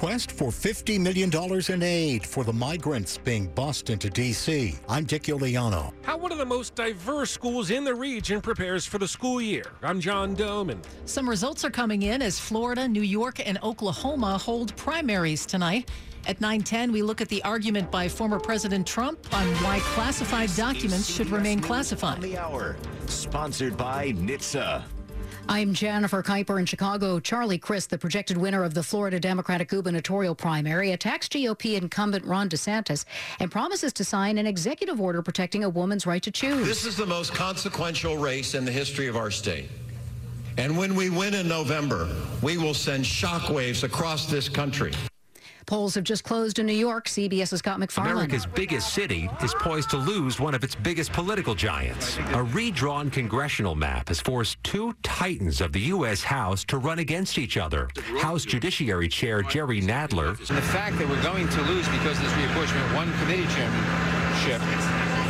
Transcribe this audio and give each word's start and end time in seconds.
Quest 0.00 0.32
for 0.32 0.48
$50 0.48 0.98
million 0.98 1.30
in 1.68 1.82
aid 1.82 2.24
for 2.24 2.42
the 2.42 2.52
migrants 2.54 3.18
being 3.18 3.48
bussed 3.48 3.90
into 3.90 4.08
D.C. 4.08 4.76
I'm 4.88 5.04
Dick 5.04 5.24
Uliano. 5.24 5.92
How 6.04 6.16
one 6.16 6.32
of 6.32 6.38
the 6.38 6.46
most 6.46 6.74
diverse 6.74 7.30
schools 7.30 7.68
in 7.68 7.84
the 7.84 7.94
region 7.94 8.40
prepares 8.40 8.86
for 8.86 8.96
the 8.96 9.06
school 9.06 9.42
year. 9.42 9.64
I'm 9.82 10.00
John 10.00 10.34
Domen. 10.34 10.78
Some 11.04 11.28
results 11.28 11.66
are 11.66 11.70
coming 11.70 12.00
in 12.00 12.22
as 12.22 12.40
Florida, 12.40 12.88
New 12.88 13.02
York, 13.02 13.46
and 13.46 13.58
Oklahoma 13.62 14.38
hold 14.38 14.74
primaries 14.76 15.44
tonight. 15.44 15.90
At 16.26 16.40
9:10, 16.40 16.92
we 16.92 17.02
look 17.02 17.20
at 17.20 17.28
the 17.28 17.42
argument 17.44 17.90
by 17.90 18.08
former 18.08 18.40
President 18.40 18.86
Trump 18.86 19.18
on 19.34 19.46
why 19.56 19.80
classified 19.80 20.48
documents 20.56 21.10
should 21.10 21.28
remain 21.28 21.60
classified. 21.60 22.16
On 22.16 22.22
the 22.22 22.38
hour, 22.38 22.76
sponsored 23.06 23.76
by 23.76 24.12
NHTSA. 24.12 24.82
I'm 25.48 25.74
Jennifer 25.74 26.22
Kuiper 26.22 26.58
in 26.58 26.66
Chicago. 26.66 27.18
Charlie 27.18 27.58
Crist, 27.58 27.90
the 27.90 27.98
projected 27.98 28.36
winner 28.36 28.62
of 28.62 28.72
the 28.72 28.82
Florida 28.82 29.18
Democratic 29.18 29.68
gubernatorial 29.68 30.34
primary, 30.34 30.92
attacks 30.92 31.28
GOP 31.28 31.76
incumbent 31.76 32.24
Ron 32.24 32.48
DeSantis 32.48 33.04
and 33.40 33.50
promises 33.50 33.92
to 33.94 34.04
sign 34.04 34.38
an 34.38 34.46
executive 34.46 35.00
order 35.00 35.22
protecting 35.22 35.64
a 35.64 35.68
woman's 35.68 36.06
right 36.06 36.22
to 36.22 36.30
choose. 36.30 36.66
This 36.66 36.84
is 36.84 36.96
the 36.96 37.04
most 37.04 37.34
consequential 37.34 38.16
race 38.16 38.54
in 38.54 38.64
the 38.64 38.72
history 38.72 39.08
of 39.08 39.16
our 39.16 39.30
state. 39.30 39.68
And 40.56 40.76
when 40.76 40.94
we 40.94 41.10
win 41.10 41.34
in 41.34 41.48
November, 41.48 42.08
we 42.42 42.56
will 42.56 42.74
send 42.74 43.04
shockwaves 43.04 43.82
across 43.82 44.26
this 44.26 44.48
country. 44.48 44.92
Polls 45.70 45.94
have 45.94 46.02
just 46.02 46.24
closed 46.24 46.58
in 46.58 46.66
New 46.66 46.72
York. 46.72 47.06
CBS's 47.06 47.60
Scott 47.60 47.78
MacFarlane. 47.78 48.10
America's 48.10 48.44
biggest 48.44 48.92
city 48.92 49.30
is 49.40 49.54
poised 49.54 49.88
to 49.90 49.98
lose 49.98 50.40
one 50.40 50.52
of 50.52 50.64
its 50.64 50.74
biggest 50.74 51.12
political 51.12 51.54
giants. 51.54 52.18
A 52.34 52.42
redrawn 52.42 53.08
congressional 53.08 53.76
map 53.76 54.08
has 54.08 54.20
forced 54.20 54.60
two 54.64 54.92
titans 55.04 55.60
of 55.60 55.72
the 55.72 55.78
U.S. 55.94 56.24
House 56.24 56.64
to 56.64 56.78
run 56.78 56.98
against 56.98 57.38
each 57.38 57.56
other. 57.56 57.88
House 58.18 58.44
Judiciary 58.44 59.08
Chair 59.08 59.42
Jerry 59.42 59.80
Nadler. 59.80 60.36
And 60.48 60.58
the 60.58 60.62
fact 60.62 60.98
that 60.98 61.08
we're 61.08 61.22
going 61.22 61.48
to 61.48 61.62
lose 61.62 61.88
because 61.90 62.18
of 62.18 62.24
this 62.24 62.32
reapportionment 62.32 62.92
one 62.96 63.12
committee 63.20 63.46
chairmanship 63.54 64.60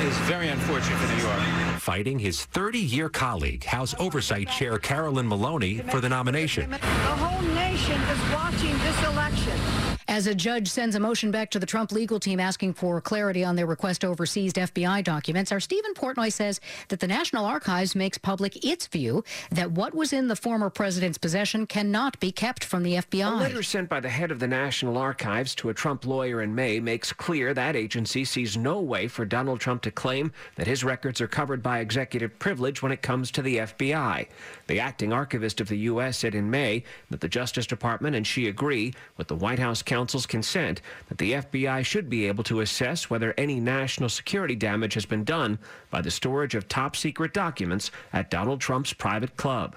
is 0.08 0.16
very 0.26 0.48
unfortunate 0.48 0.96
for 1.00 1.16
New 1.16 1.22
York. 1.22 1.40
Fighting 1.80 2.18
his 2.18 2.46
30-year 2.54 3.10
colleague, 3.10 3.64
House 3.64 3.94
Oversight 3.98 4.48
Chair 4.48 4.78
Carolyn 4.78 5.28
Maloney, 5.28 5.80
for 5.90 6.00
the 6.00 6.08
nomination. 6.08 6.70
The 6.70 6.78
whole 6.78 7.42
nation 7.52 8.00
is 8.00 8.32
watching 8.32 8.78
this 8.78 9.06
election. 9.06 9.89
As 10.20 10.26
a 10.26 10.34
judge 10.34 10.68
sends 10.68 10.96
a 10.96 11.00
motion 11.00 11.30
back 11.30 11.50
to 11.52 11.58
the 11.58 11.64
Trump 11.64 11.92
legal 11.92 12.20
team 12.20 12.40
asking 12.40 12.74
for 12.74 13.00
clarity 13.00 13.42
on 13.42 13.56
their 13.56 13.64
request 13.64 14.04
over 14.04 14.26
seized 14.26 14.56
FBI 14.56 15.02
documents, 15.02 15.50
our 15.50 15.60
Steven 15.60 15.94
Portnoy 15.94 16.30
says 16.30 16.60
that 16.88 17.00
the 17.00 17.06
National 17.06 17.46
Archives 17.46 17.96
makes 17.96 18.18
public 18.18 18.62
its 18.62 18.86
view 18.86 19.24
that 19.50 19.70
what 19.70 19.94
was 19.94 20.12
in 20.12 20.28
the 20.28 20.36
former 20.36 20.68
president's 20.68 21.16
possession 21.16 21.66
cannot 21.66 22.20
be 22.20 22.30
kept 22.30 22.64
from 22.64 22.82
the 22.82 22.96
FBI. 22.96 23.32
A 23.32 23.34
letter 23.34 23.62
sent 23.62 23.88
by 23.88 23.98
the 23.98 24.10
head 24.10 24.30
of 24.30 24.40
the 24.40 24.46
National 24.46 24.98
Archives 24.98 25.54
to 25.54 25.70
a 25.70 25.74
Trump 25.74 26.04
lawyer 26.04 26.42
in 26.42 26.54
May 26.54 26.80
makes 26.80 27.14
clear 27.14 27.54
that 27.54 27.74
agency 27.74 28.26
sees 28.26 28.58
no 28.58 28.78
way 28.78 29.08
for 29.08 29.24
Donald 29.24 29.60
Trump 29.60 29.80
to 29.84 29.90
claim 29.90 30.32
that 30.56 30.66
his 30.66 30.84
records 30.84 31.22
are 31.22 31.28
covered 31.28 31.62
by 31.62 31.78
executive 31.78 32.38
privilege 32.38 32.82
when 32.82 32.92
it 32.92 33.00
comes 33.00 33.30
to 33.30 33.40
the 33.40 33.56
FBI. 33.56 34.28
The 34.66 34.80
acting 34.80 35.14
archivist 35.14 35.62
of 35.62 35.68
the 35.68 35.78
U.S. 35.78 36.18
said 36.18 36.34
in 36.34 36.50
May 36.50 36.84
that 37.08 37.22
the 37.22 37.28
Justice 37.28 37.66
Department 37.66 38.14
and 38.14 38.26
she 38.26 38.48
agree 38.48 38.92
with 39.16 39.28
the 39.28 39.34
White 39.34 39.58
House 39.58 39.80
counsel's 40.10 40.26
consent 40.26 40.82
that 41.08 41.18
the 41.18 41.34
FBI 41.34 41.84
should 41.84 42.10
be 42.10 42.26
able 42.26 42.42
to 42.42 42.62
assess 42.62 43.08
whether 43.08 43.32
any 43.38 43.60
national 43.60 44.08
security 44.08 44.56
damage 44.56 44.94
has 44.94 45.06
been 45.06 45.22
done 45.22 45.56
by 45.88 46.00
the 46.00 46.10
storage 46.10 46.56
of 46.56 46.66
top 46.66 46.96
secret 46.96 47.32
documents 47.32 47.92
at 48.12 48.28
Donald 48.28 48.60
Trump's 48.60 48.92
private 48.92 49.36
club. 49.36 49.76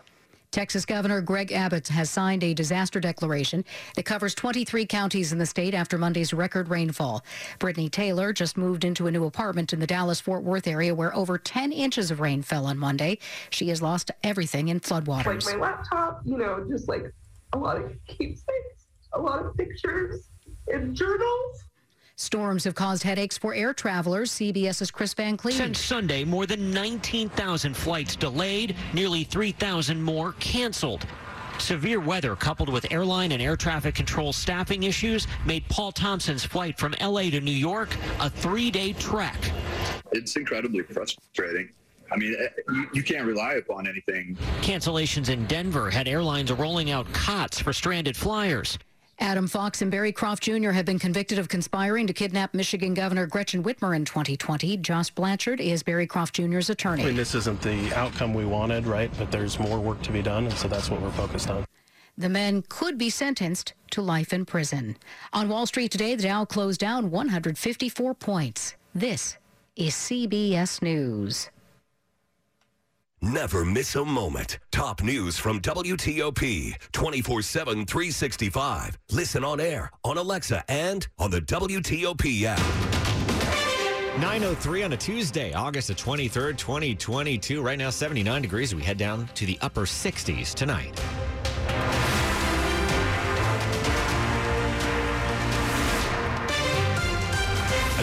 Texas 0.49 0.85
Governor 0.85 1.22
Greg 1.22 1.51
Abbott 1.51 1.88
has 1.89 2.09
signed 2.09 2.43
a 2.43 2.55
disaster 2.55 2.99
declaration 2.99 3.63
that 3.95 4.05
covers 4.05 4.33
23 4.33 4.88
counties 4.88 5.31
in 5.31 5.38
the 5.38 5.45
state 5.45 5.75
after 5.75 5.99
Monday's 5.99 6.33
record 6.33 6.67
rainfall. 6.67 7.23
Brittany 7.59 7.89
Taylor 7.89 8.33
just 8.33 8.57
moved 8.57 8.83
into 8.83 9.05
a 9.05 9.11
new 9.11 9.25
apartment 9.25 9.72
in 9.72 9.79
the 9.79 9.88
Dallas 9.88 10.19
Fort 10.19 10.43
Worth 10.43 10.66
area 10.66 10.95
where 10.95 11.16
over 11.16 11.38
10 11.38 11.72
inches 11.72 12.09
of 12.09 12.19
rain 12.19 12.41
fell 12.41 12.66
on 12.66 12.79
Monday. 12.79 13.19
She 13.51 13.69
has 13.69 13.83
lost 13.83 14.09
everything 14.23 14.69
in 14.69 14.79
floodwaters. 14.79 15.45
Like 15.45 15.59
my 15.59 15.67
laptop, 15.67 16.22
you 16.25 16.38
know, 16.38 16.66
just 16.67 16.88
like 16.88 17.13
a 17.53 17.57
lot 17.57 17.77
of 17.77 17.91
keepsakes, 18.07 18.72
a 19.13 19.19
lot 19.19 19.46
of 19.46 19.56
pictures 19.57 20.29
and 20.68 20.96
journals. 20.96 21.66
Storms 22.16 22.63
have 22.63 22.75
caused 22.75 23.03
headaches 23.03 23.38
for 23.38 23.56
air 23.56 23.74
travelers. 23.74 24.31
CBS's 24.31 24.91
Kris 24.91 25.13
Van 25.13 25.35
Cleave. 25.35 25.56
Since 25.56 25.79
Sunday, 25.79 26.24
more 26.24 26.46
than 26.46 26.72
19,000 26.72 27.75
flights 27.75 28.16
delayed, 28.16 28.75
nearly 28.94 29.23
3,000 29.23 30.02
more 30.02 30.34
canceled. 30.34 31.07
Severe 31.57 32.00
weather 32.00 32.35
coupled 32.35 32.69
with 32.69 32.91
airline 32.91 33.31
and 33.31 33.41
air 33.41 33.56
traffic 33.56 33.96
control 33.96 34.34
staffing 34.34 34.84
issues 34.84 35.28
made 35.46 35.68
Paul 35.69 35.91
Thompson's 35.91 36.44
flight 36.44 36.78
from 36.78 36.96
LA 37.02 37.23
to 37.23 37.41
New 37.41 37.52
York 37.52 37.90
a 38.19 38.29
three 38.29 38.69
day 38.69 38.94
trek. 38.94 39.38
It's 40.12 40.35
incredibly 40.35 40.84
frustrating. 40.84 41.69
I 42.12 42.18
mean, 42.18 42.35
eh, 42.40 42.47
you, 42.69 42.88
you, 42.94 43.03
can't 43.03 43.25
rely 43.25 43.53
upon 43.53 43.88
anything. 43.88 44.38
Cancellations 44.62 45.29
in 45.29 45.47
Denver 45.47 45.90
had 45.90 46.07
airlines 46.07 46.52
rolling 46.52 46.91
out 46.91 47.12
cots 47.12 47.59
for 47.59 47.73
stranded 47.73 48.16
flyers. 48.16 48.78
Adam 49.23 49.47
Fox 49.47 49.81
and 49.81 49.89
Barry 49.89 50.11
Croft 50.11 50.44
Jr. 50.44 50.72
have 50.72 50.84
been 50.84 51.00
convicted 51.00 51.39
of 51.39 51.47
conspiring 51.47 52.07
to 52.07 52.13
kidnap 52.13 52.53
Michigan 52.53 52.94
Governor 52.94 53.25
Gretchen 53.25 53.63
Whitmer 53.63 53.95
in 53.95 54.03
2020. 54.03 54.75
Josh 54.75 55.11
Blanchard 55.11 55.61
is 55.61 55.81
Barry 55.81 56.06
Croft 56.06 56.35
Jr.'s 56.35 56.69
attorney. 56.69 57.03
I 57.03 57.06
mean, 57.06 57.16
this 57.16 57.34
isn't 57.34 57.61
the 57.61 57.94
outcome 57.95 58.34
we 58.34 58.44
wanted, 58.44 58.85
right? 58.85 59.09
But 59.17 59.31
there's 59.31 59.57
more 59.59 59.79
work 59.79 60.01
to 60.01 60.11
be 60.11 60.22
done, 60.22 60.47
and 60.47 60.53
so 60.56 60.67
that's 60.67 60.89
what 60.89 61.01
we're 61.01 61.09
focused 61.11 61.50
on. 61.50 61.66
The 62.17 62.28
men 62.28 62.66
could 62.67 62.97
be 62.97 63.09
sentenced 63.09 63.73
to 63.91 64.01
life 64.01 64.34
in 64.34 64.44
prison. 64.44 64.97
On 65.31 65.47
Wall 65.47 65.67
Street 65.67 65.91
today, 65.91 66.16
the 66.16 66.23
Dow 66.23 66.44
closed 66.44 66.81
down 66.81 67.09
154 67.09 68.13
points. 68.16 68.75
This 68.94 69.38
is 69.78 69.94
CBS 69.94 70.81
News. 70.81 71.50
Never 73.23 73.63
miss 73.63 73.95
a 73.95 74.03
moment. 74.03 74.59
Top 74.73 75.01
news 75.01 75.38
from 75.38 75.61
WTOP 75.61 76.73
24 76.91 77.41
7, 77.41 77.85
365. 77.85 79.00
Listen 79.11 79.45
on 79.45 79.61
air, 79.61 79.89
on 80.03 80.17
Alexa, 80.17 80.61
and 80.67 81.07
on 81.17 81.31
the 81.31 81.39
WTOP 81.39 82.44
app. 82.44 82.59
903 84.19 84.84
on 84.84 84.91
a 84.91 84.97
Tuesday, 84.97 85.53
August 85.53 85.88
the 85.88 85.94
23rd, 85.94 86.57
2022. 86.57 87.61
Right 87.61 87.79
now, 87.79 87.89
79 87.89 88.41
degrees. 88.41 88.75
We 88.75 88.84
head 88.84 88.97
down 88.97 89.28
to 89.35 89.45
the 89.45 89.57
upper 89.61 89.84
60s 89.84 90.53
tonight. 90.53 91.01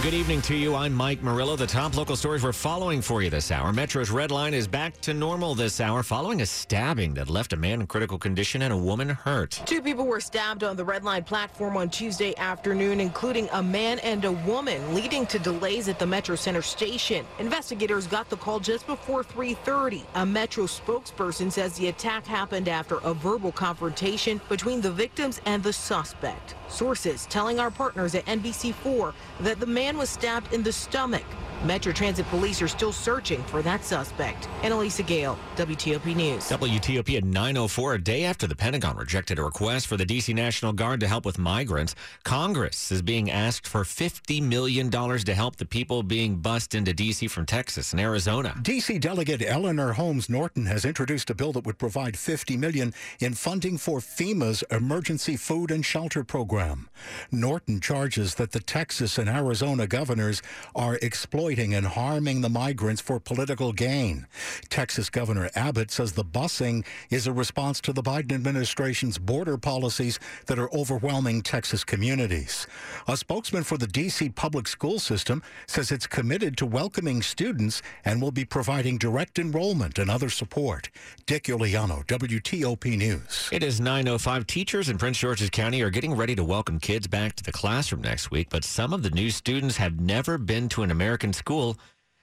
Good 0.02 0.14
evening 0.14 0.40
to 0.42 0.56
you. 0.56 0.76
I'm 0.76 0.94
Mike 0.94 1.22
Murillo. 1.22 1.56
The 1.56 1.66
top 1.66 1.94
local 1.94 2.16
stories 2.16 2.42
we're 2.42 2.54
following 2.54 3.02
for 3.02 3.20
you 3.20 3.28
this 3.28 3.50
hour. 3.50 3.70
Metro's 3.70 4.10
red 4.10 4.30
line 4.30 4.54
is 4.54 4.66
back 4.66 4.98
to 5.02 5.12
normal 5.12 5.54
this 5.54 5.78
hour 5.78 6.02
following 6.02 6.40
a 6.40 6.46
stabbing 6.46 7.12
that 7.14 7.28
left 7.28 7.52
a 7.52 7.56
man 7.56 7.82
in 7.82 7.86
critical 7.86 8.18
condition 8.18 8.62
and 8.62 8.72
a 8.72 8.76
woman 8.76 9.10
hurt. 9.10 9.60
Two 9.66 9.82
people 9.82 10.06
were 10.06 10.18
stabbed 10.18 10.64
on 10.64 10.74
the 10.74 10.84
red 10.84 11.04
line 11.04 11.22
platform 11.22 11.76
on 11.76 11.90
Tuesday 11.90 12.34
afternoon, 12.38 12.98
including 12.98 13.46
a 13.52 13.62
man 13.62 13.98
and 13.98 14.24
a 14.24 14.32
woman, 14.32 14.94
leading 14.94 15.26
to 15.26 15.38
delays 15.38 15.86
at 15.86 15.98
the 15.98 16.06
Metro 16.06 16.34
Center 16.34 16.62
station. 16.62 17.26
Investigators 17.38 18.06
got 18.06 18.30
the 18.30 18.38
call 18.38 18.58
just 18.58 18.86
before 18.86 19.22
3:30. 19.22 20.06
A 20.14 20.24
Metro 20.24 20.64
spokesperson 20.64 21.52
says 21.52 21.74
the 21.74 21.88
attack 21.88 22.26
happened 22.26 22.70
after 22.70 22.96
a 23.00 23.12
verbal 23.12 23.52
confrontation 23.52 24.40
between 24.48 24.80
the 24.80 24.90
victims 24.90 25.42
and 25.44 25.62
the 25.62 25.74
suspect. 25.74 26.54
Sources 26.68 27.26
telling 27.26 27.60
our 27.60 27.70
partners 27.70 28.14
at 28.14 28.24
NBC4 28.26 29.12
that 29.40 29.60
the 29.60 29.66
man 29.66 29.89
was 29.96 30.10
stabbed 30.10 30.52
in 30.52 30.62
the 30.62 30.72
stomach. 30.72 31.24
Metro 31.64 31.92
Transit 31.92 32.26
police 32.28 32.62
are 32.62 32.68
still 32.68 32.90
searching 32.90 33.42
for 33.44 33.60
that 33.60 33.84
suspect. 33.84 34.48
Annalisa 34.62 35.06
Gale, 35.06 35.38
WTOP 35.56 36.16
News. 36.16 36.48
WTOP 36.48 37.18
at 37.18 37.24
904, 37.24 37.94
a 37.94 37.98
day 38.02 38.24
after 38.24 38.46
the 38.46 38.56
Pentagon 38.56 38.96
rejected 38.96 39.38
a 39.38 39.44
request 39.44 39.86
for 39.86 39.98
the 39.98 40.06
D.C. 40.06 40.32
National 40.32 40.72
Guard 40.72 41.00
to 41.00 41.06
help 41.06 41.26
with 41.26 41.38
migrants. 41.38 41.94
Congress 42.24 42.90
is 42.90 43.02
being 43.02 43.30
asked 43.30 43.66
for 43.66 43.82
$50 43.82 44.42
million 44.42 44.90
to 44.90 45.34
help 45.34 45.56
the 45.56 45.66
people 45.66 46.02
being 46.02 46.36
bussed 46.36 46.74
into 46.74 46.94
D.C. 46.94 47.28
from 47.28 47.44
Texas 47.44 47.92
and 47.92 48.00
Arizona. 48.00 48.54
D.C. 48.62 48.98
Delegate 48.98 49.42
Eleanor 49.42 49.92
Holmes 49.92 50.30
Norton 50.30 50.64
has 50.64 50.86
introduced 50.86 51.28
a 51.28 51.34
bill 51.34 51.52
that 51.52 51.66
would 51.66 51.78
provide 51.78 52.16
50 52.16 52.56
million 52.56 52.94
in 53.18 53.34
funding 53.34 53.76
for 53.76 53.98
FEMA's 53.98 54.64
Emergency 54.70 55.36
Food 55.36 55.70
and 55.70 55.84
Shelter 55.84 56.24
Program. 56.24 56.88
Norton 57.30 57.80
charges 57.80 58.36
that 58.36 58.52
the 58.52 58.60
Texas 58.60 59.18
and 59.18 59.28
Arizona 59.28 59.86
governors 59.86 60.40
are 60.74 60.98
exploiting 61.02 61.49
exploiting 61.50 61.74
and 61.74 61.86
harming 61.86 62.42
the 62.42 62.48
migrants 62.48 63.00
for 63.00 63.18
political 63.18 63.72
gain. 63.72 64.24
Texas 64.68 65.10
Governor 65.10 65.50
Abbott 65.56 65.90
says 65.90 66.12
the 66.12 66.24
busing 66.24 66.86
is 67.10 67.26
a 67.26 67.32
response 67.32 67.80
to 67.80 67.92
the 67.92 68.04
Biden 68.04 68.32
administration's 68.32 69.18
border 69.18 69.58
policies 69.58 70.20
that 70.46 70.60
are 70.60 70.72
overwhelming 70.72 71.42
Texas 71.42 71.82
communities. 71.82 72.68
A 73.08 73.16
spokesman 73.16 73.64
for 73.64 73.76
the 73.76 73.88
D.C. 73.88 74.28
public 74.28 74.68
school 74.68 75.00
system 75.00 75.42
says 75.66 75.90
it's 75.90 76.06
committed 76.06 76.56
to 76.56 76.66
welcoming 76.66 77.20
students 77.20 77.82
and 78.04 78.22
will 78.22 78.30
be 78.30 78.44
providing 78.44 78.96
direct 78.96 79.36
enrollment 79.36 79.98
and 79.98 80.08
other 80.08 80.30
support. 80.30 80.88
Dick 81.26 81.44
Uliano, 81.44 82.06
WTOP 82.06 82.96
News. 82.96 83.48
It 83.50 83.64
is 83.64 83.80
9.05. 83.80 84.46
Teachers 84.46 84.88
in 84.88 84.98
Prince 84.98 85.18
George's 85.18 85.50
County 85.50 85.82
are 85.82 85.90
getting 85.90 86.14
ready 86.14 86.36
to 86.36 86.44
welcome 86.44 86.78
kids 86.78 87.08
back 87.08 87.34
to 87.34 87.42
the 87.42 87.50
classroom 87.50 88.02
next 88.02 88.30
week, 88.30 88.46
but 88.50 88.62
some 88.62 88.92
of 88.92 89.02
the 89.02 89.10
new 89.10 89.30
students 89.30 89.76
have 89.78 89.98
never 89.98 90.38
been 90.38 90.68
to 90.68 90.84
an 90.84 90.92
American 90.92 91.32
school. 91.42 91.76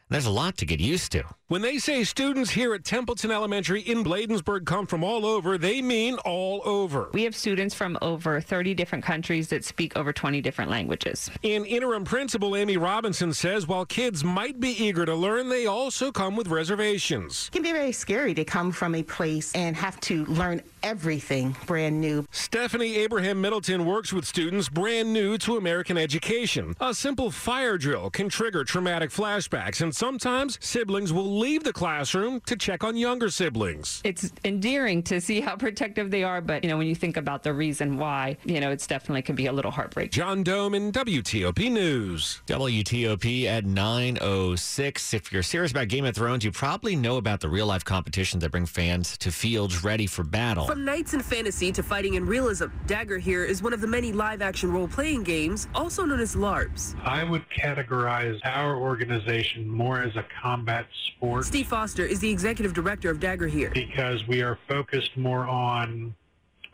There's 0.10 0.30
a 0.30 0.38
lot 0.42 0.54
to 0.58 0.66
get 0.66 0.80
used 0.80 1.12
to. 1.12 1.24
When 1.50 1.62
they 1.62 1.78
say 1.78 2.04
students 2.04 2.52
here 2.52 2.74
at 2.74 2.84
Templeton 2.84 3.32
Elementary 3.32 3.80
in 3.80 4.04
Bladensburg 4.04 4.66
come 4.66 4.86
from 4.86 5.02
all 5.02 5.26
over, 5.26 5.58
they 5.58 5.82
mean 5.82 6.16
all 6.26 6.62
over. 6.66 7.10
We 7.14 7.24
have 7.24 7.38
students 7.38 7.74
from 7.74 7.98
over 8.02 8.42
30 8.42 8.74
different 8.74 9.06
countries 9.06 9.48
that 9.48 9.64
speak 9.64 9.96
over 9.96 10.12
20 10.12 10.42
different 10.42 10.70
languages. 10.70 11.32
In 11.44 11.64
interim 11.64 12.04
principal 12.04 12.58
Amy 12.58 12.76
Robinson 12.76 13.32
says 13.32 13.66
while 13.66 13.86
kids 13.86 14.26
might 14.26 14.60
be 14.60 14.72
eager 14.72 15.06
to 15.06 15.16
learn, 15.16 15.48
they 15.48 15.68
also 15.68 16.12
come 16.12 16.36
with 16.36 16.50
reservations. 16.50 17.48
It 17.48 17.54
can 17.54 17.64
be 17.64 17.72
very 17.72 17.94
scary 17.94 18.34
to 18.34 18.44
come 18.44 18.74
from 18.74 18.94
a 18.94 19.04
place 19.04 19.56
and 19.56 19.74
have 19.78 19.98
to 20.02 20.26
learn 20.26 20.62
everything 20.84 21.56
brand 21.66 22.02
new. 22.02 22.26
Stephanie 22.32 22.98
Abraham 22.98 23.40
Middleton 23.40 23.86
works 23.86 24.12
with 24.12 24.26
students 24.26 24.68
brand 24.68 25.14
new 25.14 25.38
to 25.38 25.56
American 25.56 25.98
education. 25.98 26.76
A 26.82 26.94
simple 26.94 27.32
fire 27.32 27.78
drill 27.78 28.10
can 28.10 28.28
trigger 28.28 28.66
traumatic 28.66 29.12
flashbacks, 29.12 29.80
and 29.80 29.96
sometimes 29.96 30.60
siblings 30.62 31.14
will 31.14 31.37
leave 31.38 31.64
the 31.64 31.74
classroom 31.74 32.42
to 32.42 32.56
check 32.56 32.84
on 32.84 32.98
younger 32.98 33.30
siblings. 33.30 34.02
It's 34.04 34.32
endearing 34.44 35.04
to 35.04 35.22
see 35.22 35.40
how 35.40 35.56
protective 35.68 36.10
they 36.12 36.24
are, 36.24 36.42
but 36.42 36.64
you 36.64 36.70
know, 36.70 36.78
when 36.78 36.88
you 36.88 36.96
think 36.96 37.18
about 37.18 37.44
the 37.44 37.54
reason 37.54 37.98
why, 37.98 38.38
you 38.44 38.60
know, 38.60 38.72
it's 38.72 38.88
definitely 38.88 39.22
can 39.22 39.36
be 39.36 39.46
a 39.46 39.52
little 39.52 39.72
heartbreaking. 39.72 40.12
John 40.12 40.44
Domen 40.44 40.92
WTOP 40.92 41.72
News. 41.72 42.42
WTOP 42.48 43.46
at 43.46 43.66
906. 43.66 45.14
If 45.14 45.32
you're 45.32 45.44
serious 45.44 45.72
about 45.72 45.88
Game 45.88 46.06
of 46.06 46.16
Thrones, 46.16 46.44
you 46.44 46.52
probably 46.52 46.96
know 46.96 47.18
about 47.18 47.40
the 47.40 47.50
real 47.50 47.68
life 47.68 47.86
competitions 47.86 48.42
that 48.42 48.52
bring 48.52 48.66
fans 48.66 49.18
to 49.20 49.32
fields 49.32 49.84
ready 49.84 50.08
for 50.08 50.24
battle. 50.24 50.66
From 50.66 50.84
knights 50.84 51.14
in 51.14 51.22
fantasy 51.22 51.72
to 51.72 51.84
fighting 51.84 52.16
in 52.16 52.26
realism, 52.26 52.66
Dagorhir 52.88 53.48
is 53.48 53.62
one 53.62 53.74
of 53.74 53.82
the 53.82 53.88
many 53.88 54.12
live 54.12 54.42
action 54.42 54.72
role 54.72 54.88
playing 54.88 55.24
games, 55.24 55.68
also 55.76 56.04
known 56.04 56.20
as 56.20 56.36
LARPs. 56.36 56.96
I 57.04 57.24
would 57.24 57.46
categorize 57.50 58.40
our 58.44 58.76
organization 58.76 59.68
more 59.68 60.02
as 60.02 60.16
a 60.16 60.26
combat 60.42 60.88
sport. 61.08 61.27
Steve 61.44 61.68
Foster 61.68 62.06
is 62.06 62.20
the 62.20 62.30
executive 62.30 62.74
director 62.74 63.10
of 63.10 63.20
Dagorhir. 63.20 63.74
Because 63.74 64.26
we 64.28 64.42
are 64.42 64.58
focused 64.68 65.16
more 65.18 65.46
on 65.46 66.16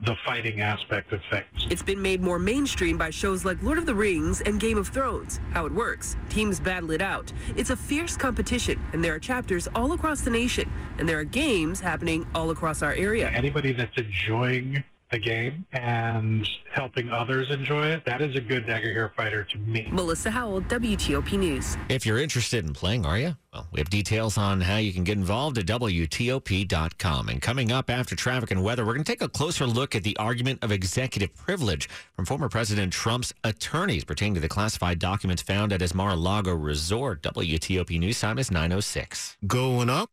the 0.06 0.16
fighting 0.26 0.62
aspect 0.62 1.14
of 1.14 1.22
things. 1.32 1.68
It's 1.70 1.84
been 1.84 2.02
made 2.02 2.22
more 2.22 2.40
mainstream 2.40 2.98
by 2.98 3.10
shows 3.10 3.46
like 3.46 3.62
Lord 3.64 3.78
of 3.78 3.86
the 3.86 3.96
Rings 3.96 4.42
and 4.42 4.60
Game 4.60 4.78
of 4.78 4.90
Thrones. 4.90 5.40
How 5.52 5.66
it 5.66 5.72
works 5.72 6.16
teams 6.30 6.60
battle 6.60 6.92
it 6.92 7.02
out. 7.02 7.32
It's 7.56 7.70
a 7.70 7.76
fierce 7.76 8.18
competition, 8.18 8.84
and 8.92 9.04
there 9.04 9.14
are 9.14 9.20
chapters 9.20 9.68
all 9.76 9.94
across 9.94 10.22
the 10.22 10.32
nation, 10.32 10.70
and 10.98 11.08
there 11.08 11.20
are 11.20 11.24
games 11.24 11.80
happening 11.80 12.26
all 12.34 12.50
across 12.50 12.82
our 12.82 12.94
area. 12.94 13.30
Anybody 13.30 13.72
that's 13.72 13.98
enjoying 13.98 14.84
the 15.14 15.20
game 15.20 15.66
and 15.72 16.50
helping 16.72 17.10
others 17.10 17.50
enjoy 17.52 17.86
it, 17.86 18.04
that 18.04 18.22
is 18.22 18.36
a 18.36 18.42
good 18.42 18.66
Dagorhir 18.66 19.14
fighter 19.16 19.44
to 19.44 19.58
me. 19.60 19.88
Melissa 19.92 20.32
Howell, 20.32 20.64
WTOP 20.64 21.38
News. 21.38 21.78
If 21.88 22.06
you're 22.06 22.18
interested 22.18 22.66
in 22.66 22.74
playing, 22.74 23.06
are 23.06 23.18
you? 23.18 23.38
Well, 23.54 23.68
we 23.72 23.80
have 23.80 23.92
details 23.92 24.38
on 24.38 24.60
how 24.62 24.78
you 24.78 24.92
can 24.92 25.04
get 25.04 25.18
involved 25.18 25.60
at 25.60 25.68
WTOP.com. 25.68 27.30
And 27.30 27.42
coming 27.42 27.72
up 27.72 27.92
after 27.92 28.16
traffic 28.16 28.50
and 28.50 28.64
weather, 28.64 28.84
we're 28.86 28.94
going 28.94 29.04
to 29.04 29.12
take 29.12 29.22
a 29.22 29.30
closer 29.30 29.68
look 29.68 29.96
at 29.96 30.04
the 30.04 30.18
argument 30.18 30.64
of 30.64 30.72
executive 30.72 31.34
privilege 31.36 31.88
from 32.16 32.26
former 32.26 32.50
President 32.50 32.92
Trump's 32.92 33.34
attorneys 33.44 34.04
pertaining 34.04 34.34
to 34.34 34.40
the 34.40 34.50
classified 34.50 34.98
documents 34.98 35.44
found 35.44 35.72
at 35.72 35.82
his 35.82 35.94
Mar-a-Lago 35.94 36.54
resort. 36.56 37.22
WTOP 37.22 38.00
News 38.00 38.20
Time 38.20 38.40
is 38.40 38.50
906. 38.50 39.38
Going 39.46 39.92
up? 39.92 40.10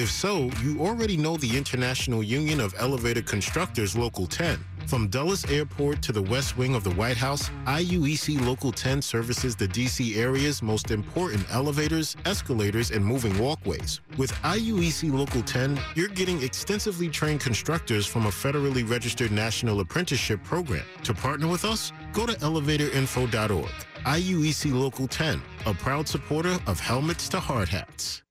If 0.00 0.10
so, 0.10 0.50
you 0.62 0.80
already 0.80 1.18
know 1.18 1.36
the 1.36 1.58
International 1.58 2.22
Union 2.22 2.58
of 2.58 2.74
Elevator 2.78 3.20
Constructors 3.20 3.94
Local 3.94 4.26
10. 4.26 4.58
From 4.86 5.08
Dulles 5.08 5.44
Airport 5.50 6.00
to 6.00 6.10
the 6.10 6.22
west 6.22 6.56
wing 6.56 6.74
of 6.74 6.84
the 6.84 6.92
White 6.92 7.18
House, 7.18 7.50
IUEC 7.66 8.40
Local 8.46 8.72
10 8.72 9.02
services 9.02 9.54
the 9.54 9.68
D.C. 9.68 10.18
area's 10.18 10.62
most 10.62 10.90
important 10.90 11.44
elevators, 11.52 12.16
escalators, 12.24 12.92
and 12.92 13.04
moving 13.04 13.38
walkways. 13.38 14.00
With 14.16 14.32
IUEC 14.36 15.12
Local 15.12 15.42
10, 15.42 15.78
you're 15.94 16.08
getting 16.08 16.42
extensively 16.42 17.10
trained 17.10 17.40
constructors 17.40 18.06
from 18.06 18.24
a 18.24 18.30
federally 18.30 18.88
registered 18.88 19.32
national 19.32 19.80
apprenticeship 19.80 20.42
program. 20.42 20.86
To 21.02 21.12
partner 21.12 21.46
with 21.46 21.66
us, 21.66 21.92
go 22.14 22.24
to 22.24 22.32
elevatorinfo.org. 22.32 23.70
IUEC 24.06 24.72
Local 24.72 25.06
10, 25.06 25.42
a 25.66 25.74
proud 25.74 26.08
supporter 26.08 26.58
of 26.66 26.80
helmets 26.80 27.28
to 27.28 27.38
hard 27.38 27.68
hats. 27.68 28.22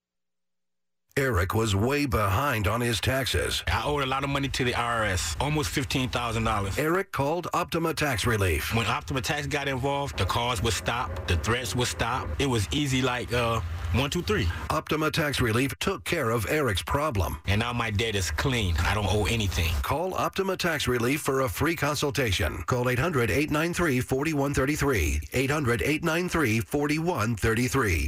Eric 1.17 1.53
was 1.53 1.75
way 1.75 2.05
behind 2.05 2.67
on 2.67 2.79
his 2.79 3.01
taxes. 3.01 3.63
I 3.67 3.83
owed 3.83 4.03
a 4.03 4.05
lot 4.05 4.23
of 4.23 4.29
money 4.29 4.47
to 4.47 4.63
the 4.63 4.71
IRS, 4.71 5.35
almost 5.41 5.75
$15,000. 5.75 6.79
Eric 6.79 7.11
called 7.11 7.47
Optima 7.53 7.93
Tax 7.93 8.25
Relief. 8.25 8.73
When 8.73 8.85
Optima 8.85 9.21
Tax 9.21 9.45
got 9.47 9.67
involved, 9.67 10.17
the 10.17 10.25
calls 10.25 10.63
would 10.63 10.73
stop, 10.73 11.27
the 11.27 11.35
threats 11.37 11.75
would 11.75 11.87
stop. 11.87 12.29
It 12.39 12.45
was 12.45 12.67
easy 12.71 13.01
like 13.01 13.33
uh, 13.33 13.59
one, 13.93 14.09
two, 14.09 14.21
three. 14.21 14.47
Optima 14.69 15.11
Tax 15.11 15.41
Relief 15.41 15.77
took 15.79 16.03
care 16.05 16.29
of 16.29 16.49
Eric's 16.49 16.83
problem. 16.83 17.39
And 17.47 17.59
now 17.59 17.73
my 17.73 17.89
debt 17.89 18.15
is 18.15 18.31
clean. 18.31 18.75
I 18.79 18.93
don't 18.93 19.07
owe 19.07 19.25
anything. 19.25 19.73
Call 19.81 20.13
Optima 20.13 20.55
Tax 20.55 20.87
Relief 20.87 21.21
for 21.21 21.41
a 21.41 21.49
free 21.49 21.75
consultation. 21.75 22.63
Call 22.63 22.87
800 22.89 23.29
893 23.29 23.99
4133. 23.99 25.21
800 25.33 25.81
893 25.81 26.59
4133. 26.61 28.07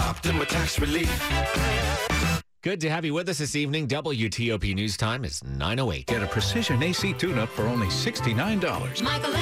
Optima 0.00 0.44
Tax 0.44 0.78
Relief. 0.78 1.10
Good 2.64 2.80
to 2.80 2.88
have 2.88 3.04
you 3.04 3.12
with 3.12 3.28
us 3.28 3.36
this 3.36 3.56
evening. 3.56 3.86
WTOP 3.88 4.74
News 4.74 4.96
Time 4.96 5.26
is 5.26 5.44
908. 5.44 6.06
Get 6.06 6.22
a 6.22 6.26
precision 6.26 6.82
AC 6.82 7.12
tune-up 7.12 7.50
for 7.50 7.64
only 7.64 7.88
$69. 7.88 9.02
Michael 9.02 9.34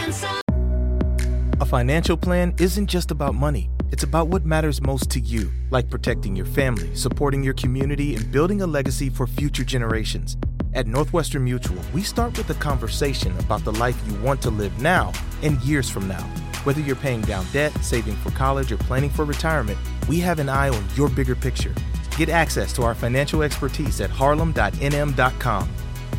A 1.61 1.65
financial 1.65 2.17
plan 2.17 2.53
isn't 2.59 2.89
just 2.89 3.13
about 3.13 3.37
money. 3.37 3.71
It's 3.93 4.03
about 4.03 4.27
what 4.27 4.45
matters 4.45 4.83
most 4.83 5.09
to 5.11 5.21
you, 5.21 5.53
like 5.71 5.89
protecting 5.89 6.35
your 6.35 6.47
family, 6.47 6.93
supporting 6.97 7.45
your 7.45 7.55
community, 7.55 8.17
and 8.17 8.33
building 8.33 8.61
a 8.63 8.67
legacy 8.67 9.09
for 9.09 9.29
future 9.29 9.63
generations. 9.63 10.37
At 10.75 10.89
Northwestern 10.89 11.45
Mutual, 11.45 11.81
we 11.95 12.03
start 12.03 12.37
with 12.37 12.51
a 12.51 12.55
conversation 12.55 13.39
about 13.39 13.63
the 13.63 13.73
life 13.75 14.03
you 14.09 14.15
want 14.15 14.43
to 14.43 14.51
live 14.51 14.77
now 14.83 15.13
and 15.43 15.63
years 15.63 15.89
from 15.89 16.09
now. 16.09 16.25
Whether 16.65 16.81
you're 16.81 16.97
paying 16.97 17.21
down 17.21 17.47
debt, 17.53 17.73
saving 17.85 18.17
for 18.17 18.33
college, 18.33 18.73
or 18.73 18.79
planning 18.79 19.11
for 19.11 19.25
retirement, 19.25 19.79
we 20.09 20.19
have 20.19 20.41
an 20.41 20.49
eye 20.49 20.71
on 20.71 20.85
your 20.97 21.09
bigger 21.09 21.37
picture 21.37 21.73
Get 22.17 22.29
access 22.29 22.73
to 22.75 22.83
our 22.83 22.95
financial 22.95 23.43
expertise 23.43 24.01
at 24.01 24.11
harlem.nm.com. 24.11 25.69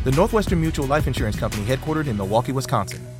The 0.04 0.12
Northwestern 0.12 0.60
Mutual 0.60 0.86
Life 0.86 1.06
Insurance 1.06 1.36
Company, 1.36 1.64
headquartered 1.64 2.08
in 2.08 2.16
Milwaukee, 2.16 2.52
Wisconsin. 2.52 3.13